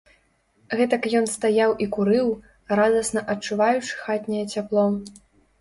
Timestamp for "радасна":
2.79-3.21